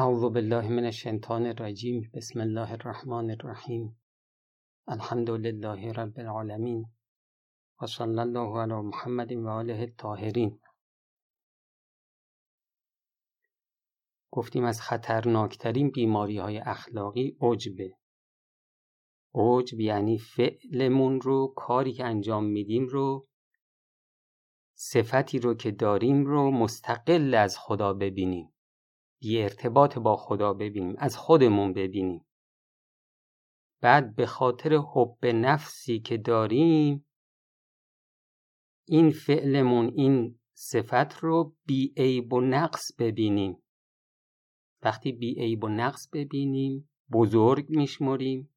اعوذ 0.00 0.22
بالله 0.34 0.68
من 0.68 0.84
الشیطان 0.84 1.46
الرجیم. 1.46 2.10
بسم 2.14 2.40
الله 2.40 2.72
الرحمن 2.72 3.30
الرحیم. 3.30 4.00
الحمد 4.88 5.30
لله 5.30 5.92
رب 5.92 6.18
العالمین. 6.18 6.84
و 7.82 7.86
صلی 7.86 8.18
الله 8.18 8.60
علی 8.60 8.74
محمد 8.74 9.32
و 9.32 9.48
آله 9.48 9.80
الطاهرین. 9.80 10.60
گفتیم 14.30 14.64
از 14.64 14.80
خطرناکترین 14.80 15.90
بیماری 15.90 16.38
های 16.38 16.58
اخلاقی 16.58 17.36
عجبه. 17.40 17.96
عجب 19.34 19.80
یعنی 19.80 20.18
فعلمون 20.18 21.20
رو 21.20 21.52
کاری 21.56 21.92
که 21.92 22.04
انجام 22.04 22.44
میدیم 22.44 22.86
رو 22.86 23.28
صفتی 24.74 25.38
رو 25.38 25.54
که 25.54 25.70
داریم 25.70 26.24
رو 26.24 26.50
مستقل 26.50 27.34
از 27.34 27.58
خدا 27.58 27.92
ببینیم. 27.92 28.52
بی 29.20 29.42
ارتباط 29.42 29.98
با 29.98 30.16
خدا 30.16 30.52
ببینیم 30.52 30.94
از 30.98 31.16
خودمون 31.16 31.72
ببینیم. 31.72 32.26
بعد 33.80 34.14
به 34.14 34.26
خاطر 34.26 34.74
حب 34.94 35.26
نفسی 35.26 36.00
که 36.00 36.16
داریم 36.16 37.06
این 38.84 39.10
فعلمون 39.10 39.92
این 39.94 40.38
صفت 40.54 41.18
رو 41.18 41.56
بی 41.66 41.94
عیب 41.96 42.32
و 42.32 42.40
نقص 42.40 42.82
ببینیم. 42.98 43.62
وقتی 44.82 45.12
بی 45.12 45.34
عیب 45.40 45.64
و 45.64 45.68
نقص 45.68 46.08
ببینیم 46.12 46.90
بزرگ 47.12 47.66
میشمریم. 47.68 48.54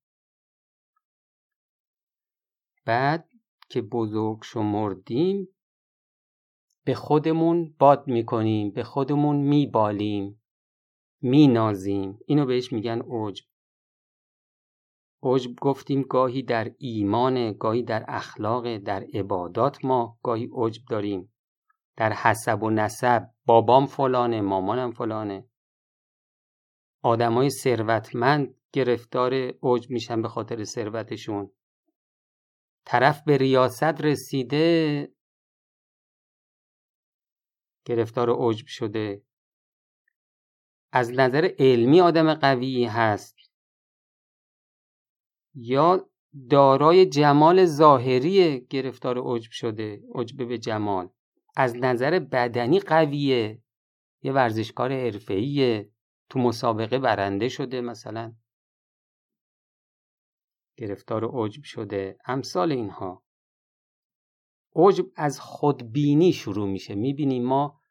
بعد 2.86 3.30
که 3.70 3.82
بزرگ 3.82 4.44
شمردیم 4.44 5.48
به 6.86 6.96
خودمون 6.96 7.76
باد 7.80 8.08
می‌کنیم 8.08 8.72
به 8.72 8.84
خودمون 8.84 9.36
میبالیم. 9.36 10.43
مینازیم. 11.24 12.20
اینو 12.26 12.46
بهش 12.46 12.74
میگن 12.74 13.02
عجب. 13.02 13.46
عجب 15.24 15.56
گفتیم 15.56 16.02
گاهی 16.02 16.44
در 16.44 16.72
ایمان 16.78 17.54
گاهی 17.54 17.84
در 17.84 18.06
اخلاق 18.08 18.78
در 18.78 19.06
عبادات 19.14 19.86
ما 19.86 20.20
گاهی 20.24 20.50
عجب 20.54 20.82
داریم. 20.90 21.34
در 21.98 22.14
حسب 22.14 22.64
و 22.64 22.70
نسب 22.70 23.30
بابام 23.46 23.86
فلانه 23.86 24.42
مامانم 24.42 24.92
فلانه. 24.92 25.48
آدمای 27.04 27.50
ثروتمند 27.50 28.56
گرفتار 28.74 29.34
عجب 29.64 29.90
میشن 29.90 30.22
به 30.22 30.28
خاطر 30.28 30.64
ثروتشون. 30.64 31.52
طرف 32.86 33.24
به 33.24 33.38
ریاست 33.38 33.84
رسیده 33.84 35.08
گرفتار 37.86 38.30
عجب 38.30 38.66
شده. 38.68 39.22
از 40.96 41.12
نظر 41.12 41.50
علمی 41.60 42.02
آدم 42.02 42.34
قوی 42.34 42.86
هست. 42.86 43.36
یا 45.56 46.10
دارای 46.50 47.06
جمال 47.06 47.66
ظاهری 47.66 48.68
گرفتار 48.70 49.36
عجب 49.36 49.52
شده 49.52 50.04
عجب 50.16 50.48
به 50.48 50.58
جمال. 50.58 51.10
از 51.56 51.76
نظر 51.76 52.20
بدنی 52.20 52.80
قویه 52.80 53.62
یه 54.22 54.32
ورزشکار 54.34 54.92
حرفه‌ایه 54.92 55.92
تو 56.30 56.40
مسابقه 56.40 57.00
برنده 57.00 57.50
شده 57.50 57.82
مثلا. 57.82 58.34
گرفتار 60.78 61.44
عجب 61.44 61.64
شده 61.64 62.18
امثال 62.26 62.72
اینها. 62.72 63.24
عجب 64.76 65.06
از 65.16 65.40
خودبینی 65.40 66.34
شروع 66.34 66.70
میشه. 66.70 66.96
می‌بینیم 66.96 67.44
ما 67.46 67.83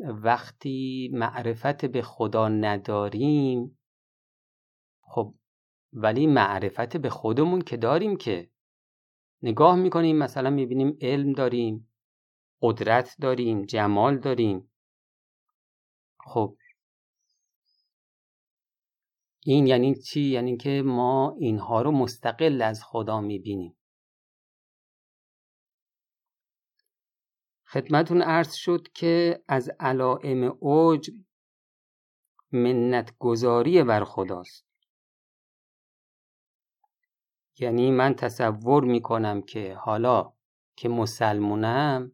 وقتی 0.00 1.10
معرفت 1.12 1.84
به 1.84 2.02
خدا 2.02 2.48
نداریم 2.48 3.78
خب 5.02 5.34
ولی 5.92 6.26
معرفت 6.26 6.96
به 6.96 7.10
خودمون 7.10 7.62
که 7.62 7.76
داریم 7.76 8.16
که 8.16 8.50
نگاه 9.42 9.76
می‌کنیم 9.76 10.16
مثلا 10.16 10.50
می‌بینیم 10.50 10.98
علم 11.00 11.32
داریم 11.32 11.90
قدرت 12.62 13.16
داریم 13.20 13.62
جمال 13.62 14.18
داریم. 14.18 14.70
خب. 16.20 16.56
این 19.44 19.66
یعنی 19.66 19.94
چی؟ 19.94 20.20
یعنی 20.20 20.56
که 20.56 20.82
ما 20.86 21.36
اینها 21.38 21.82
رو 21.82 21.90
مستقل 21.90 22.62
از 22.62 22.84
خدا 22.84 23.20
می‌بینیم. 23.20 23.76
خدمتون 27.72 28.22
عرض 28.22 28.54
شد 28.54 28.88
که 28.94 29.44
از 29.48 29.70
علائم 29.80 30.56
اوج 30.60 31.10
منت 32.52 33.18
گذاری 33.18 33.82
بر 33.82 34.04
خداست. 34.04 34.66
یعنی 37.58 37.90
من 37.90 38.14
تصور 38.14 38.84
می‌کنم 38.84 39.42
که 39.42 39.74
حالا 39.74 40.32
که 40.76 40.88
مسلمونم 40.88 42.12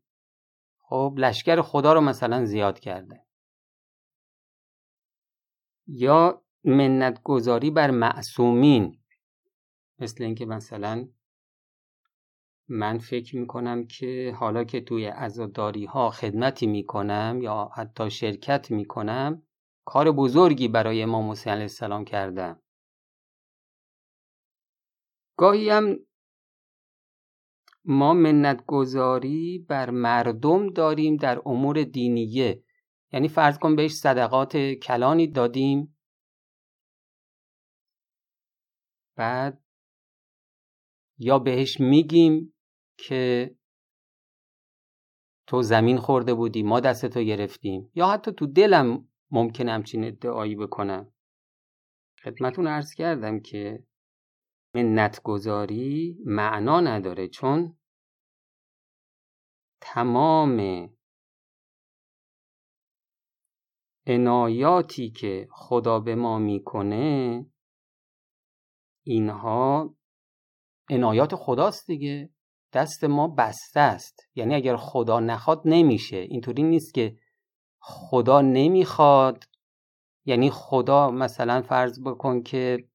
خب 0.79 1.15
لشکر 1.19 1.63
خدا 1.63 1.93
رو 1.93 2.01
مثلا 2.01 2.45
زیاد 2.45 2.79
کرده. 2.79 3.27
یا 5.87 6.45
منت 6.65 7.23
گذاری 7.23 7.71
بر 7.71 7.91
معصومین 7.91 8.99
مثل 9.99 10.25
اینکه 10.25 10.47
مثلا 10.47 11.09
من 12.69 12.99
فکر 12.99 13.37
می‌کنم 13.37 13.87
که 13.87 14.35
حالا 14.39 14.65
که 14.65 14.81
توی 14.81 15.07
عزاداری 15.07 15.85
ها 15.85 16.11
خدمتی 16.11 16.67
می‌کنم 16.67 17.39
یا 17.43 17.71
حتی 17.75 18.11
شرکت 18.11 18.71
می‌کنم 18.71 19.43
کار 19.85 20.13
بزرگی 20.13 20.69
برای 20.69 21.03
امام 21.03 21.31
حسین 21.31 21.53
علیه 21.53 21.63
السلام 21.63 22.05
کردم. 22.05 22.63
گاهی 25.39 25.71
هم 25.71 25.97
ما 27.85 28.15
منت 28.15 28.67
گذاری 28.67 29.67
بر 29.69 29.91
مردم 29.91 30.71
داریم 30.71 31.17
در 31.17 31.43
امور 31.47 31.85
دینیه. 31.85 32.63
یعنی 33.13 33.29
فرض 33.29 33.59
کن 33.59 33.77
بهش 33.77 33.93
صدقات 33.93 34.57
کلانی 34.57 35.27
دادیم. 35.27 35.97
بعد 39.17 39.63
یا 41.19 41.39
بهش 41.39 41.81
میگیم 41.81 42.56
که 42.99 43.57
تو 45.47 45.63
زمین 45.63 45.99
خورده 45.99 46.35
بودی 46.35 46.63
ما 46.63 46.81
دستتو 46.81 47.23
گرفتیم. 47.23 47.91
یا 47.95 48.09
حتی 48.09 48.33
تو 48.33 48.47
دلم 48.47 49.09
ممکنه 49.31 49.73
همچین 49.73 50.05
ادعایی 50.05 50.57
بکنم. 50.57 51.13
خدمتون 52.23 52.67
عرض 52.67 52.95
کردم 52.95 53.41
که 53.41 53.85
منت 54.75 55.23
گذاری 55.23 56.19
معنا 56.25 56.81
نداره 56.81 57.29
چون 57.29 57.79
تمام 59.81 60.89
عنایاتی 64.07 65.11
که 65.11 65.49
خدا 65.51 66.01
به 66.01 66.15
ما 66.15 66.39
می‌کنه 66.39 67.47
اینها 69.07 69.97
عنایات 70.91 71.35
خداست 71.35 71.87
دیگه. 71.87 72.36
دست 72.77 73.05
ما 73.05 73.29
بسته 73.29 73.81
است. 73.81 74.21
یعنی 74.35 74.55
اگر 74.55 74.77
خدا 74.77 75.21
نخواد 75.21 75.63
نمیشه. 75.65 76.17
اینطوری 76.17 76.63
نیست 76.63 76.95
که 76.95 77.17
خدا 77.79 78.41
نمی‌خواد. 78.41 79.45
یعنی 80.25 80.51
خدا 80.51 81.11
مثلا 81.11 81.63
فرض 81.63 82.01
بکن 82.01 82.43
که 82.43 82.89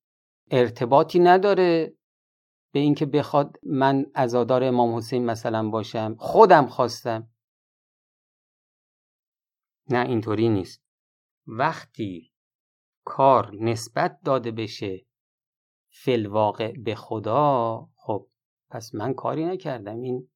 ارتباطی 0.51 1.19
نداره 1.19 1.93
به 2.73 2.79
اینکه 2.79 3.05
بخواد 3.05 3.57
من 3.63 4.05
عزادار 4.15 4.63
امام 4.63 4.95
حسین 4.95 5.25
مثلا 5.25 5.69
باشم. 5.69 6.15
خودم 6.19 6.67
خواستم. 6.67 7.29
نه 9.89 10.05
اینطوری 10.05 10.49
نیست. 10.49 10.83
وقتی 11.47 12.31
کار 13.05 13.55
نسبت 13.55 14.19
داده 14.25 14.51
بشه 14.51 15.05
فلواقع 16.03 16.71
به 16.71 16.95
خدا 16.95 17.89
پس 18.71 18.95
من 18.95 19.13
کاری 19.13 19.45
نکردم. 19.45 20.01
این 20.01 20.27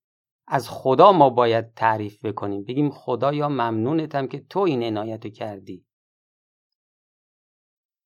از 0.48 0.70
خدا 0.70 1.12
ما 1.12 1.30
باید 1.30 1.74
تعریف 1.74 2.26
بکنیم. 2.26 2.64
بگیم 2.64 2.90
خدا 2.90 3.34
یا 3.34 3.50
ممنونتم 3.50 4.28
که 4.28 4.40
تو 4.40 4.60
این 4.60 4.84
عنایت 4.84 5.34
کردی. 5.34 5.86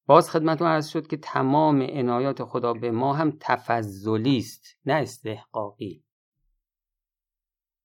باز 0.07 0.29
خدمتون 0.29 0.67
عرض 0.67 0.87
شد 0.87 1.07
که 1.07 1.17
تمام 1.17 1.81
عنایات 1.81 2.43
خدا 2.43 2.73
به 2.73 2.91
ما 2.91 3.13
هم 3.13 3.37
تفضلی 3.39 4.37
است 4.37 4.65
نه 4.85 4.93
استحقاقی. 4.93 6.03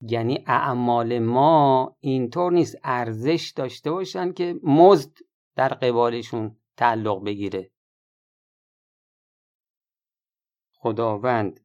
یعنی 0.00 0.44
اعمال 0.46 1.18
ما 1.18 1.96
اینطور 2.00 2.52
نیست 2.52 2.76
ارزش 2.84 3.52
داشته 3.56 3.90
باشن 3.90 4.32
که 4.32 4.60
مزد 4.62 5.12
در 5.56 5.68
قبالشون 5.68 6.56
تعلق 6.76 7.24
بگیره. 7.24 7.70
خداوند 10.72 11.63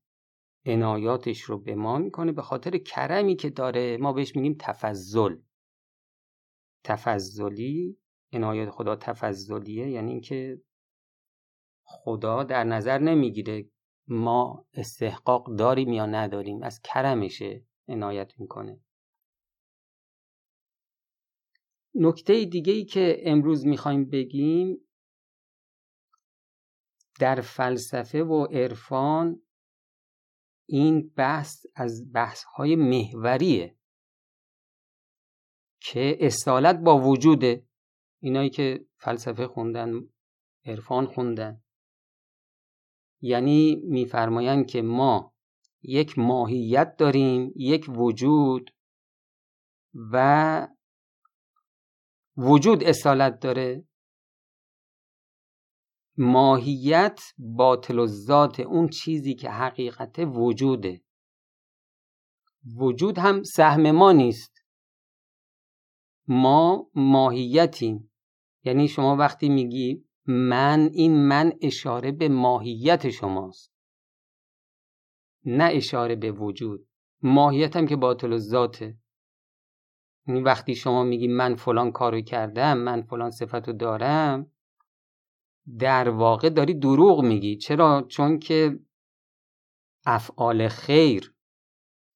عنایاتش 0.65 1.41
رو 1.41 1.57
به 1.57 1.75
ما 1.75 1.97
می‌کنه 1.97 2.31
به 2.31 2.41
خاطر 2.41 2.77
کرمی 2.77 3.35
که 3.35 3.50
داره. 3.50 3.97
ما 3.97 4.13
بهش 4.13 4.35
میگیم 4.35 4.56
تفضل. 4.59 5.35
تفضلی 6.83 7.97
عنایت 8.33 8.69
خدا 8.69 8.95
تفضلیه 8.95 9.89
یعنی 9.89 10.11
اینکه 10.11 10.61
خدا 11.83 12.44
در 12.44 12.63
نظر 12.63 12.97
نمی‌گیره 12.97 13.69
ما 14.07 14.65
استحقاق 14.73 15.56
داریم 15.56 15.94
یا 15.94 16.06
نداریم. 16.06 16.63
از 16.63 16.81
کرمشه 16.81 17.65
عنایت 17.88 18.39
می‌کنه. 18.39 18.79
نکته 21.95 22.45
دیگه 22.45 22.73
ای 22.73 22.85
که 22.85 23.21
امروز 23.23 23.65
می‌خوایم 23.65 24.05
بگیم 24.05 24.77
در 27.19 27.41
فلسفه 27.41 28.23
و 28.23 28.45
عرفان 28.45 29.41
این 30.71 31.13
بحث 31.16 31.66
از 31.75 32.13
بحث 32.13 32.44
های 32.44 32.75
محوریه 32.75 33.75
که 35.81 36.18
اصالت 36.19 36.75
با 36.80 37.00
وجوده. 37.00 37.66
اینایی 38.19 38.50
که 38.50 38.86
فلسفه 38.98 39.48
خوندن 39.48 40.10
عرفان 40.66 41.06
خوندن. 41.06 41.62
یعنی 43.21 43.75
میفرمایند 43.75 44.68
که 44.68 44.81
ما 44.81 45.33
یک 45.81 46.19
ماهیت 46.19 46.95
داریم 46.95 47.51
یک 47.56 47.86
وجود 47.89 48.72
و 49.94 50.68
وجود 52.38 52.83
اصالت 52.83 53.39
داره. 53.39 53.83
ماهیت 56.21 57.21
باطل 57.38 58.00
و 58.00 58.07
ذات 58.07 58.60
اون 58.60 58.88
چیزی 58.88 59.36
که 59.36 59.50
حقیقت 59.50 60.19
وجوده. 60.19 61.01
وجود 62.77 63.18
هم 63.18 63.44
سهم 63.44 63.92
ما 63.92 64.12
نیست. 64.12 64.63
ما 66.27 66.89
ماهیتیم. 66.95 68.12
یعنی 68.63 68.88
شما 68.88 69.16
وقتی 69.16 69.50
میگی 69.50 70.06
من 70.25 70.89
این 70.94 71.27
من 71.27 71.54
اشاره 71.62 72.12
به 72.12 72.30
ماهیت 72.30 73.10
شماست. 73.10 73.74
نه 75.45 75.69
اشاره 75.74 76.15
به 76.15 76.31
وجود. 76.31 76.88
ماهیتم 77.22 77.86
که 77.86 77.95
باطل 77.95 78.33
و 78.33 78.38
ذاته. 78.38 78.98
یعنی 80.27 80.42
وقتی 80.42 80.75
شما 80.75 81.04
میگی 81.04 81.27
من 81.27 81.56
فلان 81.56 81.92
کارو 81.92 82.22
کردم 82.22 82.77
من 82.77 83.01
فلان 83.01 83.31
صفتو 83.31 83.74
دارم 83.74 84.51
در 85.77 86.10
واقع 86.10 86.50
داری 86.50 86.74
دروغ 86.74 87.21
میگی. 87.21 87.57
چرا؟ 87.57 88.06
چون 88.10 88.39
که 88.39 88.80
افعال 90.06 90.68
خیر 90.68 91.33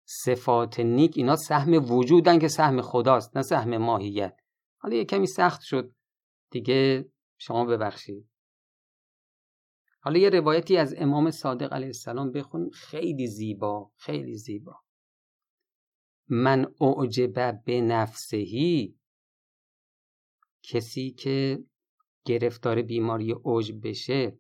صفات 0.06 0.80
نیک 0.80 1.14
اینا 1.16 1.36
سهم 1.36 1.92
وجودن 1.92 2.40
که 2.40 2.48
سهم 2.48 2.82
خداست 2.82 3.38
نه 3.38 3.44
سهم 3.44 3.78
ماهیت. 3.78 4.40
حالا 4.78 4.96
یه 4.96 5.06
کمی 5.06 5.28
سخت 5.28 5.62
شد. 5.62 5.94
دیگه 6.52 7.10
شما 7.38 7.66
ببخشید. 7.66 8.30
حالا 10.00 10.20
یه 10.20 10.30
روایتی 10.30 10.78
از 10.78 10.96
امام 10.98 11.32
صادق 11.32 11.74
علیه 11.74 11.88
السلام 11.88 12.32
بخونیم 12.32 12.70
خیلی 12.70 13.28
زیبا 13.28 13.92
خیلی 13.96 14.38
زیبا. 14.38 14.76
من 16.28 16.74
اعجب 16.82 17.64
به 17.66 17.82
نفسهی 17.82 19.00
کسی 20.64 21.12
که 21.12 21.64
گرفتار 22.26 22.82
بیماری 22.82 23.32
اوج 23.32 23.72
بشه 23.84 24.40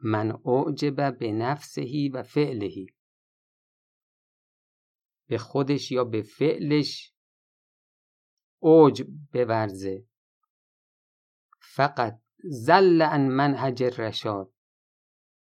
من 0.00 0.38
اعجب 0.44 1.18
به 1.18 1.32
نفسهی 1.32 2.08
و 2.08 2.22
فعلهی. 2.22 2.86
به 5.28 5.38
خودش 5.38 5.92
یا 5.92 6.04
به 6.04 6.22
فعلش 6.22 7.14
اوج 8.58 9.02
بورزه. 9.32 10.06
فقط 11.60 12.20
زل 12.44 13.02
ان 13.02 13.28
منهج 13.28 13.82
رشاد 13.82 14.52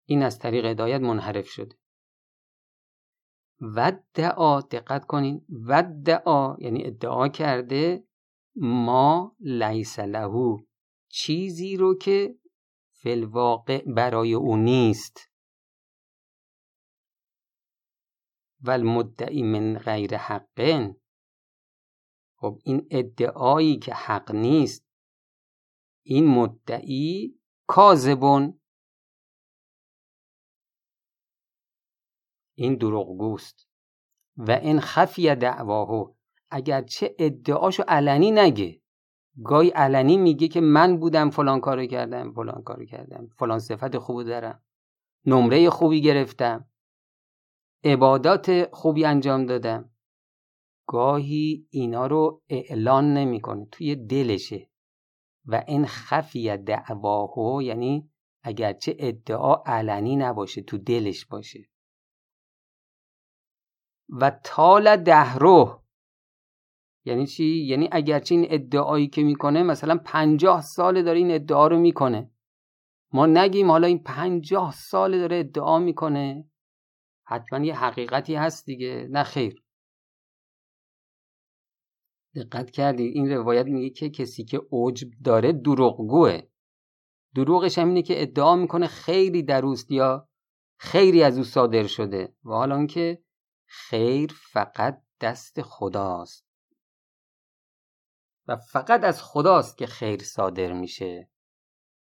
این 0.05 0.23
از 0.23 0.39
طریق 0.39 0.65
هدایت 0.65 1.01
منحرف 1.01 1.47
شده. 1.47 1.75
و 3.61 3.91
دعا 4.13 4.61
دقت 4.61 5.05
کنین 5.05 5.45
و 5.49 5.83
دعا 6.05 6.57
یعنی 6.59 6.85
ادعا 6.85 7.27
کرده 7.27 8.07
ما 8.55 9.35
لیس 9.39 9.99
لهو 9.99 10.57
چیزی 11.17 11.77
رو 11.77 11.97
که 11.97 12.39
فلواقع 12.91 13.83
برای 13.95 14.33
او 14.33 14.57
نیست. 14.57 15.29
و 18.61 18.71
المدعی 18.71 19.43
من 19.43 19.77
غیر 19.77 20.17
حقن. 20.17 20.95
خب 22.35 22.59
این 22.63 22.87
ادعایی 22.91 23.79
که 23.79 23.93
حق 23.93 24.31
نیست 24.31 24.85
این 26.05 26.27
مدعی 26.27 27.39
کاذبون. 27.67 28.61
این 32.57 32.75
دروغگوست. 32.75 33.67
و 34.37 34.51
این 34.51 34.79
خفی 34.79 35.35
دعواهو 35.35 36.15
اگرچه 36.49 37.15
ادعاشو 37.19 37.83
علنی 37.87 38.31
نگه. 38.31 38.84
گاهی 39.43 39.69
علنی 39.69 40.17
میگه 40.17 40.47
که 40.47 40.61
من 40.61 40.97
بودم 40.97 41.29
فلان 41.29 41.59
کارو 41.59 41.85
کردم 41.85 42.33
فلان 42.33 42.63
کارو 42.63 42.85
کردم 42.85 43.27
فلان 43.37 43.59
صفت 43.59 43.97
خوبی 43.97 44.23
دارم 44.23 44.63
نمره 45.25 45.69
خوبی 45.69 46.01
گرفتم 46.01 46.69
عبادات 47.83 48.75
خوبی 48.75 49.05
انجام 49.05 49.45
دادم. 49.45 49.89
گاهی 50.87 51.67
اینا 51.69 52.07
رو 52.07 52.43
اعلان 52.49 53.13
نمی‌کنه 53.13 53.67
توی 53.71 53.95
دلشه. 53.95 54.69
و 55.45 55.63
این 55.67 55.85
خفی 55.85 56.57
دعواهو 56.57 57.61
یعنی 57.61 58.11
اگرچه 58.43 58.95
ادعا 58.99 59.63
علنی 59.65 60.15
نباشه 60.15 60.61
تو 60.61 60.77
دلش 60.77 61.25
باشه. 61.25 61.69
و 64.09 64.39
تال 64.43 64.97
دهرو 64.97 65.84
یعنی 67.05 67.27
چی؟ 67.27 67.45
یعنی 67.45 67.89
اگرچه 67.91 68.35
این 68.35 68.47
ادعایی 68.49 69.07
که 69.07 69.23
می‌کنه 69.23 69.63
مثلا 69.63 69.97
پنجاه 69.97 70.61
سال 70.61 71.03
داره 71.03 71.17
این 71.17 71.31
ادعا 71.31 71.67
رو 71.67 71.79
می‌کنه. 71.79 72.31
ما 73.13 73.25
نگیم 73.25 73.71
حالا 73.71 73.87
این 73.87 74.03
پنجاه 74.03 74.71
سال 74.71 75.19
داره 75.19 75.37
ادعا 75.37 75.79
می‌کنه. 75.79 76.49
حتما 77.27 77.65
یه 77.65 77.75
حقیقتی 77.75 78.35
هست 78.35 78.65
دیگه. 78.65 79.07
نه 79.11 79.23
خیر. 79.23 79.63
دقت 82.35 82.71
کردید 82.71 83.15
این 83.15 83.31
روایت 83.31 83.65
میگه 83.65 83.89
که 83.89 84.09
کسی 84.09 84.43
که 84.43 84.61
عجب 84.71 85.07
داره 85.23 85.51
دروغگوه. 85.51 86.41
دروغش 87.35 87.77
هم 87.77 87.87
اینه 87.87 88.01
که 88.01 88.21
ادعا 88.21 88.55
می‌کنه 88.55 88.87
خیلی 88.87 89.43
دروست 89.43 89.91
یا 89.91 90.29
خیری 90.79 91.23
از 91.23 91.37
او 91.37 91.43
صادر 91.43 91.87
شده 91.87 92.35
و 92.45 92.49
حالا 92.49 92.85
که 92.85 93.23
خیر 93.67 94.31
فقط 94.51 95.01
دست 95.21 95.61
خداست. 95.61 96.44
و 98.47 98.55
فقط 98.55 99.03
از 99.03 99.23
خداست 99.23 99.77
که 99.77 99.87
خیر 99.87 100.23
صادر 100.23 100.73
میشه. 100.73 101.29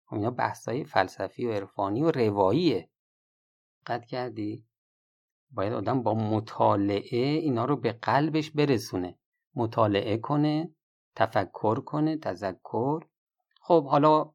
خب 0.05 0.15
اینا 0.15 0.31
بحثای 0.31 0.83
فلسفی 0.83 1.45
و 1.45 1.51
عرفانی 1.51 2.01
و 2.01 2.11
رواییه. 2.11 2.89
دقت 3.81 4.05
کردی؟ 4.05 4.65
باید 5.51 5.73
آدم 5.73 6.03
با 6.03 6.13
مطالعه 6.13 7.19
اینا 7.27 7.65
رو 7.65 7.75
به 7.75 7.91
قلبش 7.91 8.51
برسونه. 8.51 9.17
مطالعه 9.55 10.17
کنه 10.17 10.75
تفکر 11.15 11.79
کنه 11.79 12.17
تذکر. 12.17 12.99
خب 13.61 13.87
حالا 13.87 14.31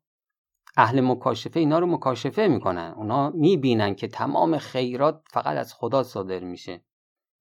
اهل 0.76 1.00
مکاشفه 1.00 1.60
اینا 1.60 1.78
رو 1.78 1.86
مکاشفه 1.86 2.48
می‌کنن. 2.48 2.94
اونا 2.96 3.30
می‌بینن 3.30 3.94
که 3.94 4.08
تمام 4.08 4.58
خیرات 4.58 5.24
فقط 5.30 5.56
از 5.56 5.74
خدا 5.74 6.02
صادر 6.02 6.40
میشه. 6.40 6.84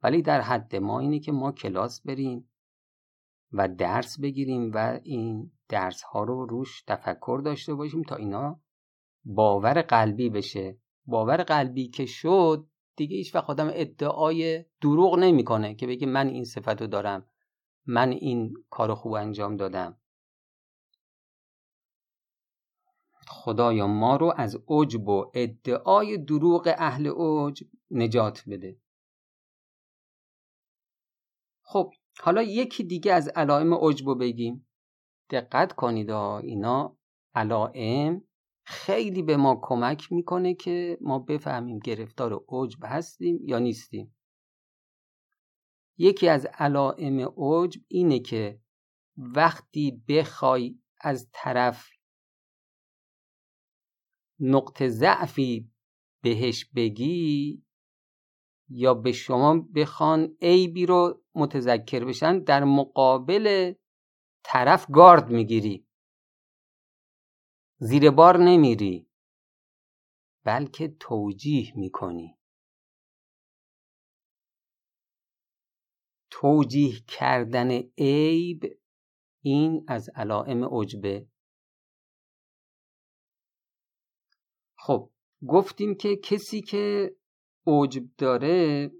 ولی 0.03 0.21
در 0.21 0.41
حد 0.41 0.75
ما 0.75 0.99
اینه 0.99 1.19
که 1.19 1.31
ما 1.31 1.51
کلاس 1.51 2.01
بریم. 2.01 2.50
و 3.53 3.67
درس 3.67 4.19
بگیریم 4.19 4.71
و 4.73 4.99
این 5.03 5.51
درس 5.69 6.01
ها 6.01 6.23
رو 6.23 6.45
روش 6.45 6.81
تفکر 6.81 7.41
داشته 7.45 7.73
باشیم 7.73 8.01
تا 8.03 8.15
اینا 8.15 8.59
باور 9.25 9.81
قلبی 9.81 10.29
بشه. 10.29 10.77
باور 11.05 11.43
قلبی 11.43 11.87
که 11.87 12.05
شد 12.05 12.67
دیگه 12.95 13.17
هیچ 13.17 13.35
وقت 13.35 13.49
آدم 13.49 13.69
ادعای 13.73 14.65
دروغ 14.81 15.19
نمی‌کنه 15.19 15.75
که 15.75 15.87
بگه 15.87 16.07
من 16.07 16.27
این 16.27 16.43
صفت 16.43 16.81
رو 16.81 16.87
دارم 16.87 17.25
من 17.85 18.09
این 18.09 18.53
کار 18.69 18.93
خوب 18.93 19.13
انجام 19.13 19.55
دادم. 19.55 19.97
خدایا 23.27 23.87
ما 23.87 24.15
رو 24.15 24.33
از 24.37 24.57
عجب 24.67 25.07
و 25.07 25.31
ادعای 25.33 26.17
دروغ 26.17 26.73
اهل 26.77 27.11
عجب 27.17 27.67
نجات 27.91 28.43
بده. 28.47 28.77
خب 31.61 31.93
حالا 32.19 32.41
یکی 32.41 32.83
دیگه 32.83 33.13
از 33.13 33.27
علائم 33.27 33.73
عجب 33.73 34.19
بگیم. 34.19 34.67
دقت 35.29 35.73
کنید 35.73 36.11
اینا 36.11 36.97
علائم 37.35 38.23
خیلی 38.63 39.23
به 39.23 39.37
ما 39.37 39.59
کمک 39.61 40.11
می‌کنه 40.11 40.53
که 40.53 40.97
ما 41.01 41.19
بفهمیم 41.19 41.79
گرفتار 41.79 42.45
عجب 42.49 42.79
هستیم 42.83 43.39
یا 43.43 43.59
نیستیم. 43.59 44.15
یکی 45.97 46.27
از 46.27 46.45
علائم 46.45 47.33
عجب 47.37 47.81
اینه 47.87 48.19
که 48.19 48.61
وقتی 49.17 50.03
بخوای 50.07 50.79
از 51.01 51.29
طرف 51.31 51.89
نقطه 54.39 54.89
ضعفی 54.89 55.71
بهش 56.23 56.65
بگی 56.75 57.63
یا 58.69 58.93
به 58.93 59.11
شما 59.11 59.65
بخوان 59.75 60.37
عیبی 60.41 60.85
رو 60.85 61.20
متذکر 61.35 62.05
بشن 62.05 62.39
در 62.39 62.63
مقابل 62.63 63.73
طرف 64.43 64.91
گارد 64.91 65.29
می‌گیری. 65.29 65.87
زیر 67.77 68.11
بار 68.11 68.37
نمیری 68.37 69.07
بلکه 70.43 70.95
توجیه 70.99 71.73
می‌کنی. 71.75 72.37
توجیه 76.29 76.93
کردن 77.07 77.71
عیب 77.97 78.79
این 79.43 79.85
از 79.87 80.09
علائم 80.15 80.63
عجبه. 80.63 81.27
خب 84.77 85.11
گفتیم 85.47 85.95
که 85.95 86.15
کسی 86.23 86.61
که 86.61 87.15
عجب 87.67 88.03
داره 88.17 88.91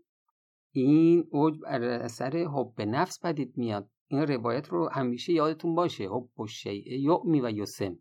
این 0.72 1.30
عجب 1.34 1.64
اثر 1.84 2.38
حب 2.38 2.82
نفس 2.82 3.20
پدید 3.20 3.58
میاد. 3.58 3.90
این 4.08 4.22
روایت 4.22 4.68
رو 4.70 4.90
همیشه 4.90 5.34
یادتون 5.34 5.76
باشه. 5.76 6.10
حب 6.10 6.40
و 6.40 6.48
شیء 6.48 6.84
یعمی 6.88 7.42
و 7.42 7.50
یسم. 7.50 8.00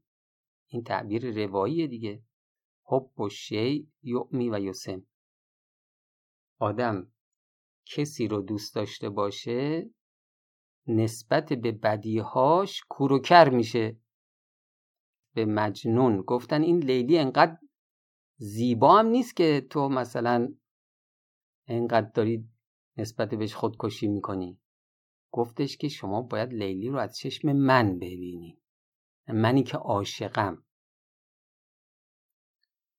این 0.66 0.82
تعبیر 0.82 1.44
روایی 1.46 1.88
دیگه. 1.88 2.22
حب 2.84 3.20
و 3.20 3.28
شیء 3.28 3.86
یعمی 4.02 4.50
و 4.50 4.60
یسم. 4.60 5.06
آدم 6.58 7.12
کسی 7.86 8.28
رو 8.28 8.42
دوست 8.42 8.74
داشته 8.74 9.08
باشه 9.08 9.90
نسبت 10.86 11.52
به 11.52 11.72
بدیهاش 11.72 12.82
کوروکر 12.88 13.48
میشه. 13.48 13.96
به 15.34 15.44
مجنون 15.44 16.22
گفتن 16.22 16.62
این 16.62 16.78
لیلی 16.78 17.18
انقدر 17.18 17.56
زیبا 18.36 18.98
هم 18.98 19.06
نیست 19.06 19.36
که 19.36 19.66
تو 19.70 19.88
مثلا 19.88 20.54
انقدر 21.66 22.10
داری 22.10 22.48
نسبت 23.00 23.34
بهش 23.34 23.54
خودکشی 23.54 24.08
می‌کنی. 24.08 24.60
گفتش 25.32 25.76
که 25.76 25.88
شما 25.88 26.22
باید 26.22 26.52
لیلی 26.52 26.88
رو 26.88 26.98
از 26.98 27.16
چشم 27.16 27.52
من 27.52 27.98
ببینی. 27.98 28.58
منی 29.28 29.62
که 29.62 29.76
عاشقم. 29.76 30.64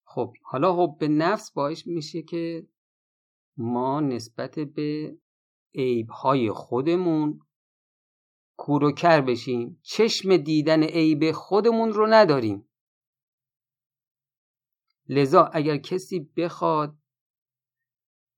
خب 0.04 0.34
حالا 0.42 0.76
حب 0.76 1.04
نفس 1.04 1.52
باعث 1.52 1.86
میشه 1.86 2.22
که 2.22 2.68
ما 3.56 4.00
نسبت 4.00 4.58
به 4.58 5.18
عیبهای 5.74 6.50
خودمون 6.50 7.40
کوروکر 8.56 9.20
بشیم. 9.20 9.80
چشم 9.82 10.36
دیدن 10.36 10.82
عیب 10.82 11.32
خودمون 11.32 11.92
رو 11.92 12.06
نداریم. 12.06 12.68
لذا 15.08 15.44
اگر 15.44 15.76
کسی 15.76 16.20
بخواد 16.36 16.96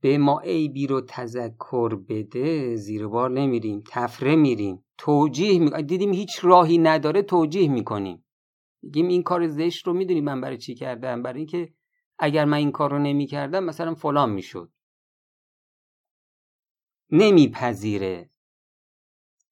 به 0.05 0.19
ما 0.19 0.41
عیبی 0.41 0.87
رو 0.87 1.01
تذکر 1.01 1.95
بده 2.09 2.77
زیر 2.77 3.07
بار 3.07 3.31
نمیریم 3.31 3.83
تفره 3.89 4.37
میریم. 4.37 4.85
توجیه 4.99 5.59
می... 5.59 5.83
دیدیم 5.83 6.13
هیچ 6.13 6.39
راهی 6.43 6.79
نداره 6.79 7.23
توجیه 7.23 7.69
می‌کنیم. 7.69 8.25
میگیم 8.83 9.09
این 9.09 9.23
کار 9.23 9.49
زشت 9.49 9.87
رو 9.87 9.93
می‌دونی 9.93 10.21
من 10.21 10.41
برای 10.41 10.59
چی 10.59 10.75
کردم؟ 10.75 11.23
برای 11.23 11.39
اینکه 11.39 11.75
اگر 12.19 12.45
من 12.45 12.57
این 12.57 12.73
کار 12.73 12.91
رو 12.91 12.99
نمی‌کردم 12.99 13.65
مثلا 13.65 13.95
فلان 13.95 14.31
می‌شد. 14.31 14.73
نمیپذیره. 17.11 18.31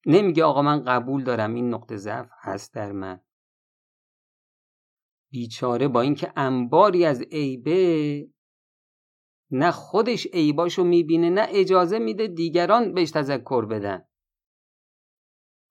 نمیگه 0.05 0.43
آقا 0.43 0.61
من 0.61 0.83
قبول 0.83 1.23
دارم 1.23 1.53
این 1.53 1.73
نقطه 1.73 1.97
ضعف 1.97 2.29
هست 2.39 2.73
در 2.73 2.91
من. 2.91 3.19
بیچاره 5.31 5.87
با 5.87 6.01
اینکه 6.01 6.33
انباری 6.35 7.05
از 7.05 7.21
عیبه 7.21 8.32
نه 9.55 9.71
خودش 9.71 10.27
عیباشو 10.33 10.83
می‌بینه 10.83 11.29
نه 11.29 11.47
اجازه 11.49 11.99
میده 11.99 12.27
دیگران 12.27 12.93
بهش 12.93 13.11
تذکر 13.11 13.65
بدن. 13.65 14.05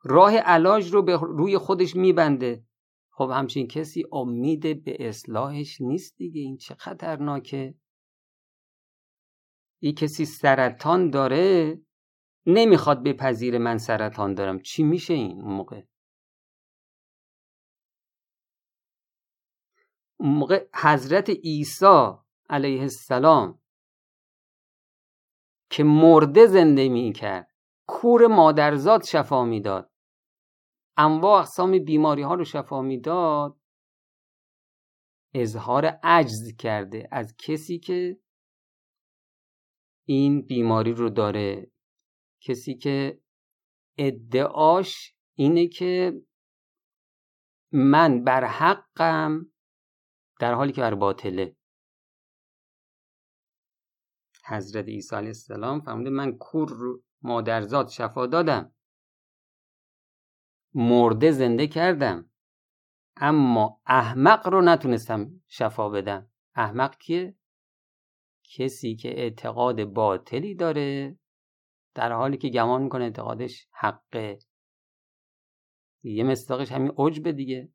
راه 0.05 0.37
علاج 0.37 0.93
رو 0.93 1.03
به 1.03 1.19
روی 1.23 1.59
خودش 1.59 1.97
میبنده. 1.97 2.65
خب 3.11 3.31
همچین 3.35 3.69
کسی 3.69 4.05
امید 4.13 4.85
به 4.85 5.09
اصلاحش 5.09 5.81
نیست 5.81 6.17
دیگه. 6.17 6.41
این 6.41 6.57
چه 6.57 6.75
خطرناکه؟ 6.75 7.75
این 9.81 9.95
کسی 9.95 10.25
سرطان 10.25 11.11
داره 11.11 11.79
نمی‌خواد 12.47 13.03
بپذیره 13.03 13.59
من 13.59 13.79
سرطان 13.79 14.35
دارم. 14.35 14.59
چی 14.61 14.83
میشه 14.83 15.15
این 15.15 15.41
موقع؟ 15.41 15.83
موقع 20.21 20.69
حضرت 20.75 21.31
عیسی 21.31 22.13
علیه 22.51 22.81
السلام 22.81 23.62
که 25.73 25.85
مرده 25.85 26.47
زنده 26.47 26.89
می 26.89 27.13
کرد 27.13 27.51
کور 27.87 28.27
مادرزاد 28.27 29.05
شفا 29.05 29.45
می‌داد. 29.45 29.93
انواع 30.97 31.41
اقسام 31.41 31.79
بیماری 31.79 32.23
ها 32.23 32.35
رو 32.35 32.45
شفا 32.45 32.83
می‌داد. 32.83 33.61
اظهار 35.35 35.87
عجز 35.87 36.57
کرده 36.59 37.09
از 37.13 37.37
کسی 37.39 37.79
که 37.79 38.21
این 40.07 40.43
بیماری 40.43 40.93
رو 40.93 41.11
داره. 41.11 41.71
کسی 42.41 42.75
که 42.75 43.21
ادعاش 43.99 45.15
اینه 45.35 45.69
که 45.69 46.23
من 47.73 48.25
بر 48.25 48.45
حقم 48.45 49.53
در 50.41 50.55
حالی 50.55 50.73
که 50.73 50.81
بر 50.81 50.95
باطله. 50.95 51.57
حضرت 54.45 54.89
عیسی 54.89 55.17
علیه 55.17 55.29
السلام 55.29 55.81
فرموده 55.81 56.11
من 56.11 56.33
کور 56.33 57.01
مادرزاد 57.23 57.89
شفا 57.89 58.27
دادم. 58.27 58.75
مرده 60.75 61.31
زنده 61.31 61.67
کردم. 61.67 62.31
اما 63.17 63.81
احمق 63.87 64.49
رو 64.49 64.61
نتونستم 64.63 65.41
شفا 65.49 65.89
بدم. 65.89 66.31
احمق 66.55 66.97
کیه؟ 66.97 67.37
کسی 68.57 68.97
که 68.97 69.09
اعتقاد 69.09 69.85
باطلی 69.85 70.55
داره 70.55 71.19
در 71.95 72.13
حالی 72.13 72.37
که 72.37 72.49
گمان 72.49 72.83
می‌کنه 72.83 73.05
اعتقادش 73.05 73.69
حقه. 73.71 74.39
یه 76.03 76.25
مستاقش 76.25 76.73
همین 76.73 76.93
عجب 76.99 77.31
دیگه. 77.31 77.73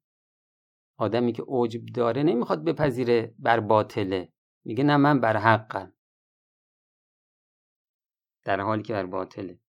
آدمی 0.98 1.34
که 1.34 1.44
عجب 1.48 1.86
داره 1.86 2.24
نمی‌خواد 2.24 2.64
بپذیره 2.64 3.36
بر 3.40 3.60
باطله. 3.60 4.34
میگه 4.64 4.84
نه 4.84 4.98
من 4.98 5.20
بر 5.20 5.38
حقم. 5.38 5.94
در 8.48 8.62
حالی 8.62 8.84
که 8.84 8.94
بر 8.94 9.06
باطله. 9.06 9.60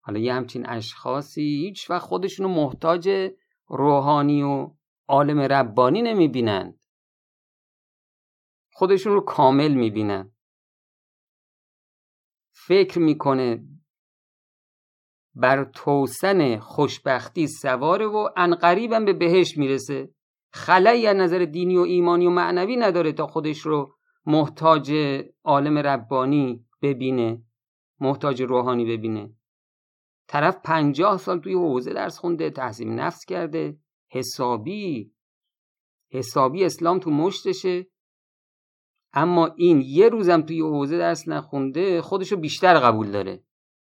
حالا 0.00 0.18
یه 0.18 0.34
همچین 0.34 0.68
اشخاصی 0.68 1.42
هیچ 1.42 1.90
وقت 1.90 2.02
خودشونو 2.02 2.48
محتاج 2.48 3.32
روحانی 3.68 4.42
و 4.42 4.70
عالم 5.08 5.40
ربانی 5.40 6.02
نمی‌بینند 6.02 6.80
خودشون 8.72 9.12
رو 9.12 9.20
کامل 9.20 9.74
می‌بینن. 9.74 10.32
فکر 12.52 12.98
می‌کنه 12.98 13.64
بر 15.34 15.64
توسن 15.64 16.58
خوشبختی 16.58 17.46
سواره 17.46 18.06
و 18.06 18.28
انقریبم 18.36 19.04
به 19.04 19.12
بهش 19.12 19.56
می‌رسه. 19.56 20.14
خلایی 20.52 21.06
از 21.06 21.16
نظر 21.16 21.44
دینی 21.44 21.76
و 21.76 21.80
ایمانی 21.80 22.26
و 22.26 22.30
معنوی 22.30 22.76
نداره 22.76 23.12
تا 23.12 23.26
خودش 23.26 23.58
رو 23.58 23.94
محتاج 24.26 24.92
عالم 25.44 25.78
ربانی 25.78 26.66
ببینه 26.84 27.42
محتاج 28.00 28.42
روحانی 28.42 28.84
ببینه. 28.84 29.34
طرف 30.28 30.56
پنجاه 30.64 31.16
سال 31.18 31.40
توی 31.40 31.54
حوزه 31.54 31.92
درس 31.92 32.18
خونده 32.18 32.50
تحصیل 32.50 32.88
نفس 32.88 33.24
کرده 33.24 33.78
حسابی 34.10 35.12
حسابی 36.12 36.64
اسلام 36.64 36.98
تو 36.98 37.10
مشتشه. 37.10 37.86
اما 39.12 39.46
این 39.46 39.80
یه 39.80 40.08
روزم 40.08 40.42
توی 40.42 40.60
حوزه 40.60 40.98
درس 40.98 41.28
نخونده 41.28 42.02
خودشو 42.02 42.36
بیشتر 42.36 42.74
قبول 42.78 43.10
داره. 43.10 43.44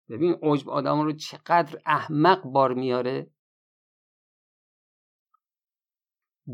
ببین 0.09 0.35
عجب 0.41 0.69
آدم 0.69 1.01
رو 1.01 1.11
چقدر 1.11 1.81
احمق 1.85 2.43
بار 2.43 2.73
میاره. 2.73 3.31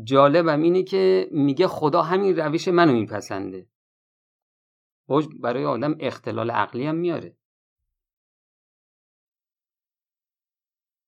جالبم 0.04 0.62
اینه 0.62 0.82
که 0.82 1.28
میگه 1.32 1.66
خدا 1.66 2.02
همین 2.02 2.36
روش 2.36 2.68
منو 2.68 2.92
میپسنده. 2.92 3.66
عجب 5.08 5.30
برای 5.40 5.64
آدم 5.64 5.96
اختلال 6.00 6.50
عقلی 6.50 6.86
هم 6.86 6.94
میاره. 6.94 7.36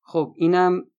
خب 0.02 0.34
اینم 0.36 0.90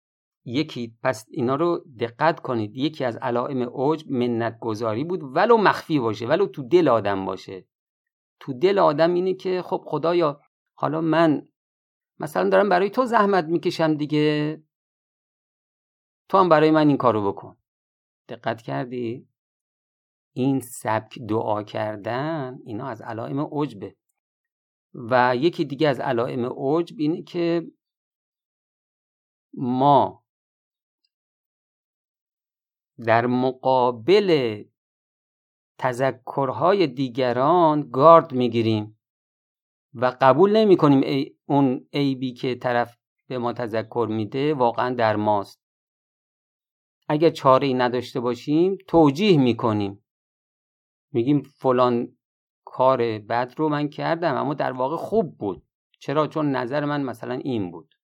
یکی 0.45 0.97
پس 1.03 1.25
اینا 1.29 1.55
رو 1.55 1.85
دقت 1.99 2.39
کنید. 2.39 2.77
یکی 2.77 3.05
از 3.05 3.17
علائم 3.17 3.69
عجب 3.73 4.11
منت 4.11 4.59
گذاری 4.59 5.03
بود 5.03 5.23
ولو 5.23 5.57
مخفی 5.57 5.99
باشه 5.99 6.27
ولو 6.27 6.47
تو 6.47 6.63
دل 6.63 6.87
آدم 6.87 7.25
باشه. 7.25 7.67
تو 8.39 8.53
دل 8.53 8.79
آدم 8.79 9.13
اینه 9.13 9.33
که 9.33 9.61
خب 9.61 9.83
خدایا 9.85 10.41
حالا 10.73 11.01
من 11.01 11.47
مثلا 12.19 12.49
دارم 12.49 12.69
برای 12.69 12.89
تو 12.89 13.05
زحمت 13.05 13.45
می‌کشم 13.45 13.93
دیگه. 13.93 14.63
تو 16.29 16.37
هم 16.37 16.49
برای 16.49 16.71
من 16.71 16.87
این 16.87 16.97
کارو 16.97 17.31
بکن. 17.31 17.57
دقت 18.29 18.61
کردی؟ 18.61 19.27
این 20.37 20.59
سبک 20.59 21.19
دعا 21.29 21.63
کردن 21.63 22.59
اینا 22.65 22.87
از 22.87 23.01
علائم 23.01 23.39
عجبه 23.51 23.95
و 24.93 25.35
یکی 25.35 25.65
دیگه 25.65 25.87
از 25.87 25.99
علائم 25.99 26.45
عجب 26.45 26.95
اینه 26.99 27.21
که 27.23 27.71
ما 29.53 30.23
در 33.05 33.25
مقابل 33.25 34.63
تذکرهای 35.77 36.87
دیگران 36.87 37.89
گارد 37.91 38.33
می‌گیریم 38.33 38.99
و 39.93 40.17
قبول 40.21 40.57
نمی 40.57 40.77
کنیم 40.77 41.01
ای 41.01 41.35
اون 41.45 41.87
عیبی 41.93 42.33
که 42.33 42.55
طرف 42.55 42.97
به 43.27 43.37
ما 43.37 43.53
تذکر 43.53 44.07
میده 44.09 44.53
واقعا 44.53 44.95
در 44.95 45.15
ماست. 45.15 45.61
اگر 47.07 47.29
چاره 47.29 47.67
ای 47.67 47.73
نداشته 47.73 48.19
باشیم 48.19 48.77
توجیه 48.87 49.37
می‌کنیم. 49.37 50.06
میگیم 51.11 51.41
فلان 51.41 52.17
کار 52.65 53.19
بد 53.19 53.53
رو 53.57 53.69
من 53.69 53.89
کردم 53.89 54.35
اما 54.35 54.53
در 54.53 54.71
واقع 54.71 54.95
خوب 54.95 55.37
بود. 55.37 55.63
چرا؟ 55.99 56.27
چون 56.27 56.51
نظر 56.51 56.85
من 56.85 57.03
مثلا 57.03 57.33
این 57.33 57.71
بود. 57.71 57.95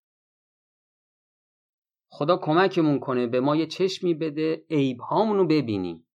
خدا 2.12 2.38
کمکمون 2.38 3.00
کنه 3.00 3.28
به 3.28 3.40
ما 3.40 3.56
یه 3.56 3.66
چشمی 3.66 4.14
بده 4.14 4.66
عیب 4.70 4.98
رو 5.12 5.48
ببینیم. 5.48 6.08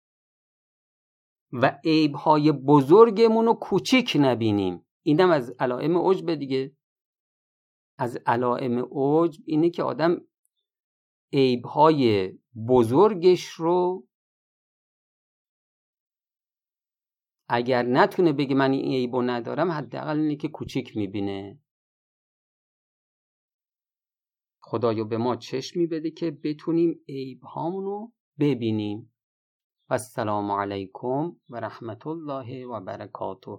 و 1.53 1.79
عیب 1.83 2.15
های 2.15 2.51
بزرگمون 2.51 3.45
رو 3.45 3.53
کوچیک 3.53 4.17
نبینیم. 4.19 4.85
اینم 5.03 5.31
از 5.31 5.55
علائم 5.59 5.97
عجب 5.97 6.35
دیگه. 6.35 6.75
از 7.97 8.17
علائم 8.25 8.79
عجب 8.91 9.41
اینه 9.45 9.69
که 9.69 9.83
آدم 9.83 10.21
عیب 11.33 11.65
های 11.65 12.33
بزرگش 12.67 13.45
رو 13.45 14.06
اگر 17.49 17.83
نتونه 17.83 18.33
بگه 18.33 18.55
من 18.55 18.71
این 18.71 18.93
عیبو 18.93 19.21
ندارم 19.21 19.71
حداقل 19.71 20.19
اینه 20.19 20.35
که 20.35 20.47
کوچیک 20.47 20.97
می‌بینه. 20.97 21.59
خدایا 24.59 25.03
به 25.03 25.17
ما 25.17 25.35
چشمی 25.35 25.87
بده 25.87 26.11
که 26.11 26.31
بتونیم 26.31 26.99
عیب 27.09 27.41
رو 27.55 28.13
ببینیم. 28.39 29.13
و 29.89 29.93
السلام 29.93 30.51
علیکم 30.51 31.35
و 31.49 31.59
رحمت 31.59 32.07
الله 32.07 32.65
و 32.65 32.79
برکاته. 32.79 33.57